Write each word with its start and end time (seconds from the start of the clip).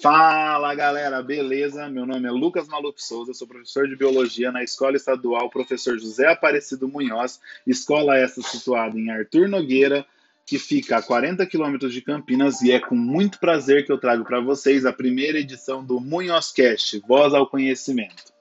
Fala 0.00 0.74
galera, 0.74 1.22
beleza? 1.22 1.86
Meu 1.90 2.06
nome 2.06 2.26
é 2.26 2.30
Lucas 2.30 2.66
Maluf 2.66 3.02
Souza, 3.02 3.34
sou 3.34 3.46
professor 3.46 3.86
de 3.86 3.94
Biologia 3.94 4.50
na 4.50 4.62
Escola 4.62 4.96
Estadual 4.96 5.50
Professor 5.50 5.98
José 5.98 6.26
Aparecido 6.26 6.88
Munhoz, 6.88 7.38
escola 7.66 8.16
essa 8.16 8.40
situada 8.40 8.98
em 8.98 9.10
Arthur 9.10 9.46
Nogueira, 9.46 10.06
que 10.46 10.58
fica 10.58 10.96
a 10.96 11.02
40 11.02 11.44
quilômetros 11.44 11.92
de 11.92 12.00
Campinas, 12.00 12.62
e 12.62 12.72
é 12.72 12.80
com 12.80 12.94
muito 12.94 13.38
prazer 13.38 13.84
que 13.84 13.92
eu 13.92 13.98
trago 13.98 14.24
para 14.24 14.40
vocês 14.40 14.86
a 14.86 14.92
primeira 14.92 15.38
edição 15.38 15.84
do 15.84 16.00
Munhozcast, 16.00 16.98
Voz 17.06 17.34
ao 17.34 17.46
Conhecimento. 17.46 18.32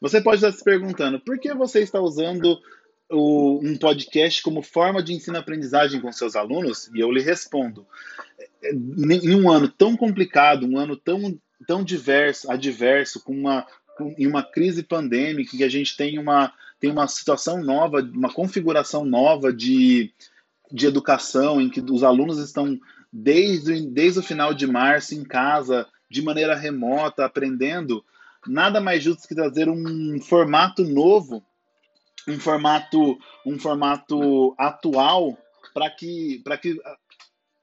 Você 0.00 0.20
pode 0.20 0.38
estar 0.44 0.50
se 0.50 0.64
perguntando, 0.64 1.20
por 1.20 1.38
que 1.38 1.54
você 1.54 1.82
está 1.82 2.00
usando 2.00 2.58
um 3.12 3.76
podcast 3.76 4.42
como 4.42 4.60
forma 4.60 5.02
de 5.02 5.12
ensino-aprendizagem 5.12 6.00
com 6.00 6.12
seus 6.12 6.34
alunos? 6.34 6.90
E 6.94 7.00
eu 7.00 7.12
lhe 7.12 7.20
respondo, 7.20 7.86
em 8.62 9.34
um 9.34 9.50
ano 9.50 9.68
tão 9.68 9.96
complicado, 9.96 10.66
um 10.66 10.78
ano 10.78 10.96
tão, 10.96 11.38
tão 11.66 11.82
diverso, 11.82 12.50
adverso, 12.50 13.22
com 13.22 13.32
uma, 13.32 13.66
com, 13.96 14.14
em 14.18 14.26
uma 14.26 14.42
crise 14.42 14.82
pandêmica, 14.82 15.56
que 15.56 15.64
a 15.64 15.68
gente 15.68 15.96
tem 15.96 16.18
uma, 16.18 16.52
tem 16.78 16.90
uma 16.90 17.06
situação 17.08 17.62
nova, 17.62 18.00
uma 18.00 18.32
configuração 18.32 19.04
nova 19.04 19.52
de, 19.52 20.12
de 20.70 20.86
educação, 20.86 21.60
em 21.60 21.68
que 21.68 21.80
os 21.80 22.02
alunos 22.02 22.38
estão 22.38 22.78
desde, 23.12 23.86
desde 23.88 24.20
o 24.20 24.22
final 24.22 24.54
de 24.54 24.66
março 24.66 25.14
em 25.14 25.24
casa, 25.24 25.86
de 26.10 26.22
maneira 26.22 26.56
remota, 26.56 27.24
aprendendo, 27.24 28.04
nada 28.46 28.80
mais 28.80 29.02
justo 29.02 29.28
que 29.28 29.34
trazer 29.34 29.68
um 29.68 30.20
formato 30.20 30.84
novo, 30.84 31.42
um 32.28 32.38
formato, 32.38 33.18
um 33.46 33.58
formato 33.58 34.54
atual 34.58 35.38
para 35.72 35.90
que, 35.90 36.42
que 36.60 36.80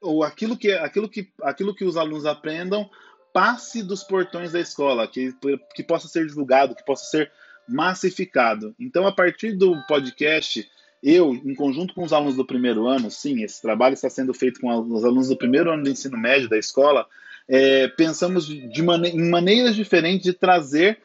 ou 0.01 0.23
aquilo 0.23 0.57
que, 0.57 0.71
aquilo 0.71 1.09
que, 1.09 1.31
aquilo 1.41 1.75
que 1.75 1.85
os 1.85 1.97
alunos 1.97 2.25
aprendam 2.25 2.89
passe 3.33 3.83
dos 3.83 4.03
portões 4.03 4.51
da 4.51 4.59
escola, 4.59 5.07
que, 5.07 5.33
que 5.75 5.83
possa 5.83 6.07
ser 6.07 6.25
divulgado, 6.25 6.75
que 6.75 6.85
possa 6.85 7.05
ser 7.05 7.31
massificado. 7.67 8.73
Então, 8.79 9.05
a 9.05 9.11
partir 9.11 9.53
do 9.53 9.75
podcast, 9.87 10.67
eu, 11.03 11.33
em 11.35 11.53
conjunto 11.53 11.93
com 11.93 12.03
os 12.03 12.13
alunos 12.13 12.35
do 12.35 12.45
primeiro 12.45 12.87
ano, 12.87 13.11
sim, 13.11 13.43
esse 13.43 13.61
trabalho 13.61 13.93
está 13.93 14.09
sendo 14.09 14.33
feito 14.33 14.59
com 14.59 14.69
os 14.79 15.03
alunos 15.03 15.27
do 15.27 15.37
primeiro 15.37 15.71
ano 15.71 15.83
do 15.83 15.89
ensino 15.89 16.17
médio 16.17 16.49
da 16.49 16.57
escola, 16.57 17.05
é, 17.47 17.87
pensamos 17.89 18.45
de 18.45 18.83
mane 18.83 19.09
em 19.09 19.29
maneiras 19.29 19.75
diferentes 19.75 20.23
de 20.23 20.33
trazer 20.33 20.99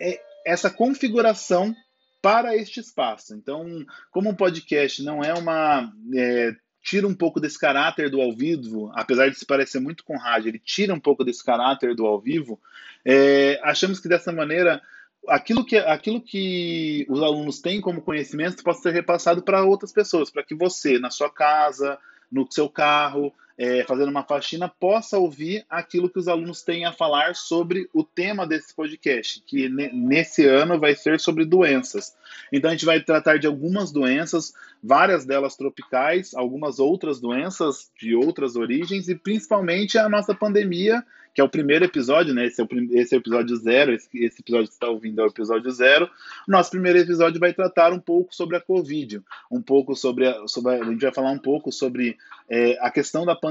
é, 0.00 0.20
essa 0.44 0.70
configuração 0.70 1.74
para 2.20 2.56
este 2.56 2.80
espaço. 2.80 3.34
Então, 3.34 3.84
como 4.10 4.30
um 4.30 4.34
podcast 4.34 5.02
não 5.02 5.22
é 5.22 5.32
uma 5.34 5.92
é, 6.14 6.54
tira 6.82 7.06
um 7.06 7.14
pouco 7.14 7.40
desse 7.40 7.58
caráter 7.58 8.10
do 8.10 8.20
ao 8.20 8.32
vivo, 8.32 8.90
apesar 8.94 9.28
de 9.28 9.38
se 9.38 9.44
parecer 9.44 9.80
muito 9.80 10.04
com 10.04 10.16
rádio, 10.16 10.48
ele 10.48 10.58
tira 10.58 10.94
um 10.94 11.00
pouco 11.00 11.24
desse 11.24 11.44
caráter 11.44 11.94
do 11.94 12.06
ao 12.06 12.20
vivo. 12.20 12.60
É, 13.04 13.60
achamos 13.62 14.00
que 14.00 14.08
dessa 14.08 14.32
maneira 14.32 14.80
aquilo 15.28 15.64
que, 15.64 15.76
aquilo 15.76 16.20
que 16.20 17.06
os 17.08 17.22
alunos 17.22 17.60
têm 17.60 17.80
como 17.80 18.02
conhecimento 18.02 18.62
possa 18.62 18.82
ser 18.82 18.92
repassado 18.92 19.42
para 19.42 19.64
outras 19.64 19.92
pessoas, 19.92 20.30
para 20.30 20.42
que 20.42 20.54
você, 20.54 20.98
na 20.98 21.10
sua 21.10 21.30
casa, 21.30 21.98
no 22.30 22.46
seu 22.50 22.68
carro, 22.68 23.32
é, 23.58 23.82
fazendo 23.82 24.08
uma 24.08 24.22
faxina, 24.22 24.68
possa 24.68 25.18
ouvir 25.18 25.66
aquilo 25.68 26.08
que 26.08 26.18
os 26.18 26.28
alunos 26.28 26.62
têm 26.62 26.84
a 26.84 26.92
falar 26.92 27.34
sobre 27.34 27.90
o 27.92 28.04
tema 28.04 28.46
desse 28.46 28.72
podcast, 28.72 29.42
que 29.44 29.68
nesse 29.68 30.46
ano 30.46 30.78
vai 30.78 30.94
ser 30.94 31.18
sobre 31.18 31.44
doenças. 31.44 32.16
Então 32.52 32.70
a 32.70 32.74
gente 32.74 32.86
vai 32.86 33.00
tratar 33.00 33.38
de 33.38 33.48
algumas 33.48 33.90
doenças, 33.90 34.54
várias 34.80 35.26
delas 35.26 35.56
tropicais, 35.56 36.34
algumas 36.34 36.78
outras 36.78 37.20
doenças 37.20 37.90
de 37.98 38.14
outras 38.14 38.54
origens 38.54 39.08
e 39.08 39.16
principalmente 39.16 39.98
a 39.98 40.08
nossa 40.08 40.32
pandemia 40.32 41.04
que 41.38 41.40
é 41.40 41.44
o 41.44 41.48
primeiro 41.48 41.84
episódio, 41.84 42.34
né? 42.34 42.46
Esse 42.46 42.60
é 42.60 42.64
o, 42.64 42.68
esse 42.98 43.14
é 43.14 43.16
o 43.16 43.20
episódio 43.20 43.56
zero, 43.56 43.92
esse, 43.92 44.08
esse 44.12 44.40
episódio 44.40 44.66
que 44.66 44.74
está 44.74 44.88
ouvindo 44.88 45.20
é 45.20 45.24
o 45.24 45.28
episódio 45.28 45.70
zero. 45.70 46.10
Nosso 46.48 46.70
primeiro 46.70 46.98
episódio 46.98 47.38
vai 47.38 47.52
tratar 47.52 47.92
um 47.92 48.00
pouco 48.00 48.34
sobre 48.34 48.56
a 48.56 48.60
Covid, 48.60 49.22
um 49.48 49.62
pouco 49.62 49.94
sobre 49.94 50.26
a, 50.26 50.48
sobre 50.48 50.74
a 50.74 50.84
gente 50.84 51.00
vai 51.00 51.14
falar 51.14 51.30
um 51.30 51.38
pouco 51.38 51.70
sobre 51.70 52.16
é, 52.48 52.76
a 52.80 52.90
questão 52.90 53.24
da 53.24 53.36
pandemia 53.36 53.47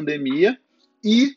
e 1.03 1.35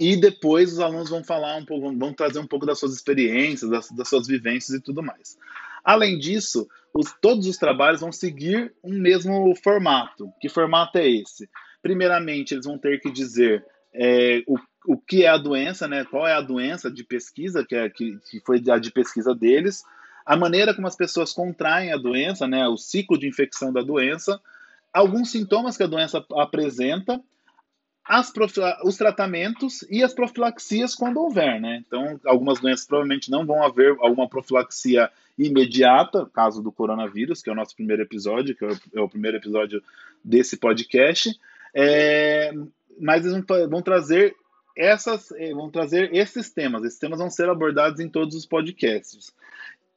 e 0.00 0.16
depois 0.16 0.72
os 0.72 0.80
alunos 0.80 1.10
vão 1.10 1.22
falar 1.22 1.56
um 1.56 1.64
pouco, 1.64 1.96
vão 1.96 2.12
trazer 2.12 2.38
um 2.38 2.46
pouco 2.46 2.66
das 2.66 2.78
suas 2.78 2.92
experiências, 2.92 3.70
das, 3.70 3.90
das 3.90 4.08
suas 4.08 4.26
vivências 4.26 4.76
e 4.76 4.80
tudo 4.80 5.02
mais. 5.02 5.38
Além 5.84 6.18
disso, 6.18 6.66
os, 6.92 7.12
todos 7.20 7.46
os 7.46 7.56
trabalhos 7.56 8.00
vão 8.00 8.10
seguir 8.10 8.74
um 8.82 8.98
mesmo 8.98 9.54
formato. 9.62 10.32
Que 10.40 10.48
formato 10.48 10.98
é 10.98 11.08
esse? 11.08 11.48
Primeiramente, 11.80 12.54
eles 12.54 12.66
vão 12.66 12.78
ter 12.78 13.00
que 13.00 13.12
dizer 13.12 13.64
é, 13.94 14.42
o 14.48 14.58
o 14.86 14.96
que 14.96 15.24
é 15.24 15.28
a 15.28 15.36
doença, 15.36 15.86
né? 15.86 16.04
Qual 16.04 16.26
é 16.26 16.32
a 16.32 16.40
doença 16.40 16.90
de 16.90 17.04
pesquisa, 17.04 17.64
que, 17.64 17.74
é, 17.74 17.88
que, 17.88 18.18
que 18.30 18.40
foi 18.40 18.62
a 18.70 18.78
de 18.78 18.90
pesquisa 18.90 19.34
deles, 19.34 19.84
a 20.24 20.36
maneira 20.36 20.74
como 20.74 20.86
as 20.86 20.96
pessoas 20.96 21.32
contraem 21.32 21.92
a 21.92 21.96
doença, 21.96 22.46
né? 22.46 22.66
O 22.68 22.76
ciclo 22.76 23.18
de 23.18 23.28
infecção 23.28 23.72
da 23.72 23.80
doença, 23.80 24.40
alguns 24.92 25.30
sintomas 25.30 25.76
que 25.76 25.82
a 25.82 25.88
doença 25.88 26.24
apresenta, 26.32 27.20
os 28.84 28.96
tratamentos 28.96 29.84
e 29.90 30.02
as 30.02 30.12
profilaxias 30.12 30.94
quando 30.94 31.20
houver, 31.20 31.60
né? 31.60 31.82
Então, 31.86 32.20
algumas 32.26 32.60
doenças 32.60 32.86
provavelmente 32.86 33.30
não 33.30 33.46
vão 33.46 33.62
haver 33.62 33.96
alguma 34.00 34.28
profilaxia 34.28 35.10
imediata, 35.38 36.28
caso 36.32 36.62
do 36.62 36.72
coronavírus, 36.72 37.42
que 37.42 37.48
é 37.48 37.52
o 37.52 37.56
nosso 37.56 37.74
primeiro 37.74 38.02
episódio, 38.02 38.56
que 38.56 38.64
é 38.64 39.00
o, 39.00 39.04
é 39.04 39.08
primeiro 39.08 39.36
episódio 39.36 39.82
desse 40.22 40.56
podcast. 40.56 41.38
É, 41.74 42.52
mas 43.00 43.24
eles 43.24 43.44
vão, 43.46 43.68
vão 43.68 43.82
trazer 43.82 44.36
essas 44.76 45.30
eh, 45.32 45.52
vão 45.52 45.70
trazer 45.70 46.14
esses 46.14 46.50
temas. 46.50 46.84
Esses 46.84 46.98
temas 46.98 47.18
vão 47.18 47.30
ser 47.30 47.48
abordados 47.48 48.00
em 48.00 48.08
todos 48.08 48.34
os 48.34 48.46
podcasts. 48.46 49.32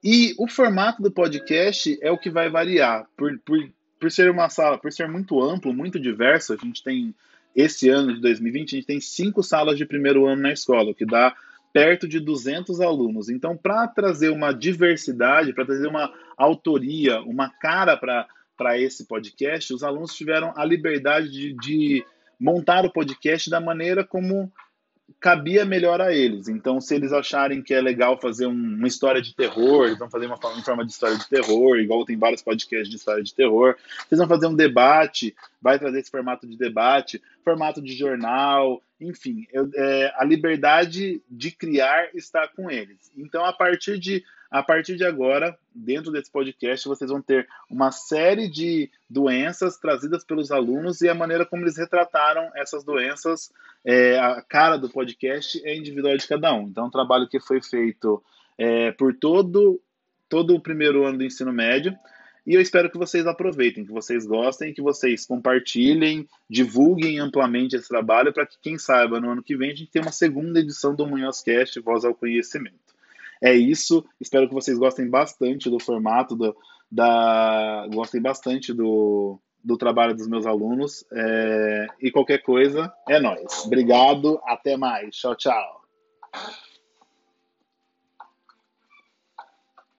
E 0.04 0.36
o 0.38 0.48
formato 0.48 1.02
do 1.02 1.12
podcast 1.12 1.98
é 2.02 2.12
o 2.12 2.18
que 2.18 2.30
vai 2.30 2.50
variar. 2.50 3.08
Por, 3.18 3.38
por, 3.40 3.58
por 4.00 4.12
ser 4.12 4.30
uma 4.30 4.50
sala, 4.50 4.78
por 4.78 4.92
ser 4.92 5.08
muito 5.08 5.42
amplo, 5.42 5.74
muito 5.74 6.00
diverso, 6.00 6.54
a 6.54 6.58
gente 6.58 6.84
tem, 6.84 7.16
esse 7.56 7.90
ano 7.90 8.14
de 8.14 8.22
2020, 8.22 8.74
a 8.74 8.76
gente 8.76 8.88
tem 8.88 9.00
cinco 9.00 9.42
salas 9.42 9.78
de 9.78 9.86
primeiro 9.86 10.26
ano 10.26 10.42
na 10.42 10.52
escola, 10.52 10.92
o 10.92 10.96
que 10.96 11.06
dá 11.06 11.34
perto 11.72 12.08
de 12.08 12.20
200 12.20 12.80
alunos. 12.80 13.30
Então, 13.30 13.58
para 13.58 13.88
trazer 13.88 14.30
uma 14.30 14.54
diversidade, 14.54 15.54
para 15.54 15.66
trazer 15.66 15.88
uma 15.88 16.14
autoria, 16.38 17.22
uma 17.22 17.50
cara 17.50 17.98
para 17.98 18.80
esse 18.80 19.06
podcast, 19.06 19.74
os 19.74 19.84
alunos 19.84 20.16
tiveram 20.16 20.54
a 20.56 20.64
liberdade 20.64 21.30
de, 21.30 21.54
de 21.54 22.06
montar 22.40 22.86
o 22.86 22.92
podcast 22.92 23.50
da 23.50 23.60
maneira 23.60 24.04
como 24.04 24.52
cabia 25.20 25.66
melhor 25.66 26.02
a 26.02 26.14
eles. 26.14 26.48
Então, 26.48 26.82
se 26.82 26.96
eles 26.96 27.14
acharem 27.14 27.62
que 27.62 27.74
é 27.74 27.82
legal 27.82 28.20
fazer 28.20 28.48
um, 28.48 28.52
uma 28.52 28.88
história 28.88 29.22
de 29.22 29.36
terror, 29.36 29.86
eles 29.86 30.00
vão 30.00 30.10
fazer 30.10 30.26
uma, 30.26 30.36
uma, 30.36 30.64
forma 30.64 30.86
de 30.86 30.92
história 30.92 31.18
de 31.18 31.28
terror, 31.28 31.78
igual 31.78 32.06
tem 32.06 32.18
vários 32.18 32.42
podcasts 32.42 32.90
de 32.90 32.96
história 32.96 33.24
de 33.24 33.34
terror. 33.34 33.76
Eles 34.10 34.20
vão 34.20 34.28
fazer 34.28 34.48
um 34.48 34.56
debate, 34.56 35.36
vai 35.66 35.80
trazer 35.80 35.98
esse 35.98 36.12
formato 36.12 36.46
de 36.46 36.56
debate, 36.56 37.20
formato 37.44 37.82
de 37.82 37.94
jornal, 37.94 38.84
enfim, 39.02 39.48
eu, 39.52 39.68
é, 39.74 40.14
a 40.16 40.24
liberdade 40.24 41.24
de 41.28 41.50
criar 41.50 42.10
está 42.14 42.48
com 42.48 42.70
eles. 42.70 43.12
Então, 43.18 43.44
a 43.44 43.52
partir 43.52 43.98
de 43.98 44.24
a 44.52 44.62
partir 44.62 44.96
de 44.96 45.04
agora, 45.04 45.58
dentro 45.74 46.12
desse 46.12 46.32
podcast, 46.32 46.88
vocês 46.88 47.10
vão 47.10 47.20
ter 47.20 47.48
uma 47.68 47.92
série 47.92 48.48
de 48.48 48.92
doenças 49.10 49.78
trazidas 49.78 50.24
pelos 50.24 50.52
alunos 50.52 51.02
e 51.02 51.10
a 51.10 51.16
maneira 51.16 51.48
como 51.48 51.64
eles 51.64 51.78
retrataram 51.78 52.52
essas 52.56 52.84
doenças. 52.84 53.52
É, 53.84 54.20
a 54.20 54.44
cara 54.44 54.78
do 54.78 54.88
podcast 54.88 55.60
é 55.66 55.76
individual 55.76 56.16
de 56.16 56.28
cada 56.28 56.54
um. 56.54 56.68
Então, 56.68 56.86
um 56.86 56.92
trabalho 56.92 57.28
que 57.28 57.40
foi 57.40 57.60
feito 57.60 58.24
é, 58.56 58.92
por 58.92 59.16
todo, 59.16 59.82
todo 60.30 60.56
o 60.56 60.62
primeiro 60.62 61.06
ano 61.06 61.18
do 61.18 61.26
ensino 61.26 61.52
médio. 61.52 61.98
E 62.46 62.54
eu 62.54 62.62
espero 62.62 62.92
que 62.92 62.98
vocês 62.98 63.26
aproveitem, 63.26 63.86
que 63.86 63.92
vocês 63.92 64.26
gostem, 64.26 64.74
que 64.74 64.82
vocês 64.82 65.26
compartilhem, 65.26 66.28
divulguem 66.48 67.18
amplamente 67.20 67.76
esse 67.76 67.88
trabalho 67.88 68.32
para 68.32 68.46
que, 68.46 68.56
quem 68.62 68.78
saiba, 68.78 69.20
no 69.20 69.32
ano 69.32 69.42
que 69.42 69.58
vem 69.58 69.72
a 69.72 69.76
gente 69.76 69.90
tenha 69.90 70.06
uma 70.06 70.12
segunda 70.12 70.60
edição 70.60 70.96
do 70.96 71.08
Munhozcast 71.08 71.80
Voz 71.80 72.06
ao 72.06 72.14
Conhecimento. 72.14 72.94
É 73.42 73.54
isso. 73.54 74.06
Espero 74.20 74.48
que 74.48 74.54
vocês 74.54 74.78
gostem 74.78 75.10
bastante 75.10 75.70
do 75.70 75.80
formato, 75.80 76.36
do, 76.36 76.56
da, 76.92 77.88
gostem 77.92 78.22
bastante 78.22 78.74
do, 78.74 79.40
do 79.64 79.78
trabalho 79.78 80.16
dos 80.16 80.28
meus 80.28 80.46
alunos. 80.46 81.04
É, 81.12 81.88
e 82.00 82.12
qualquer 82.12 82.44
coisa, 82.44 82.94
é 83.10 83.20
nós. 83.20 83.66
Obrigado, 83.66 84.40
até 84.46 84.78
mais. 84.78 85.16
Tchau, 85.16 85.36
tchau. 85.36 85.82